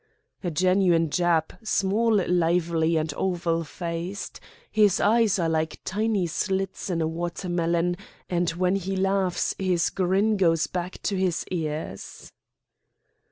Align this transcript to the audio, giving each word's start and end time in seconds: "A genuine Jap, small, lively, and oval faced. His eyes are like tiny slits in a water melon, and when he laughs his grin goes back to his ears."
"A 0.43 0.49
genuine 0.49 1.11
Jap, 1.11 1.51
small, 1.63 2.25
lively, 2.27 2.97
and 2.97 3.13
oval 3.13 3.63
faced. 3.63 4.39
His 4.71 4.99
eyes 4.99 5.37
are 5.37 5.47
like 5.47 5.79
tiny 5.85 6.25
slits 6.25 6.89
in 6.89 7.01
a 7.01 7.07
water 7.07 7.47
melon, 7.47 7.97
and 8.27 8.49
when 8.49 8.77
he 8.77 8.95
laughs 8.95 9.53
his 9.59 9.91
grin 9.91 10.37
goes 10.37 10.65
back 10.65 11.03
to 11.03 11.15
his 11.17 11.45
ears." 11.51 12.31